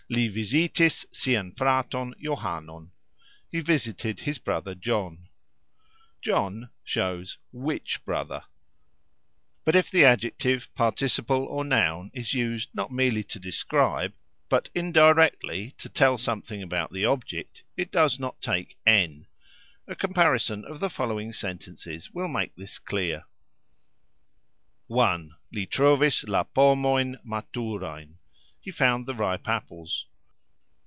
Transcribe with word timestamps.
"Li 0.13 0.27
vizitis 0.27 1.05
sian 1.13 1.53
fraton 1.53 2.13
Johanon", 2.21 2.91
He 3.49 3.61
visited 3.61 4.19
his 4.19 4.39
brother 4.39 4.75
John. 4.75 5.29
("John" 6.21 6.69
shows 6.83 7.37
"which" 7.53 8.03
brother). 8.03 8.43
But 9.63 9.77
if 9.77 9.89
the 9.89 10.03
adjective, 10.03 10.67
participle, 10.75 11.45
or 11.45 11.63
noun 11.63 12.11
is 12.13 12.33
used 12.33 12.75
not 12.75 12.91
merely 12.91 13.23
to 13.23 13.39
describe, 13.39 14.11
but 14.49 14.69
indirectly 14.75 15.75
to 15.77 15.87
tell 15.87 16.17
something 16.17 16.61
about 16.61 16.91
the 16.91 17.05
object, 17.05 17.63
it 17.77 17.89
does 17.89 18.19
not 18.19 18.41
take 18.41 18.77
"n". 18.85 19.27
A 19.87 19.95
comparison 19.95 20.65
of 20.65 20.81
the 20.81 20.89
following 20.89 21.31
sentences 21.31 22.11
will 22.11 22.27
make 22.27 22.53
this 22.57 22.79
clear: 22.79 23.23
1. 24.87 25.35
Li 25.53 25.65
trovis 25.65 26.25
la 26.27 26.43
pomojn 26.43 27.15
maturajn. 27.25 28.15
He 28.63 28.69
found 28.69 29.07
the 29.07 29.15
ripe 29.15 29.47
apples. 29.47 30.05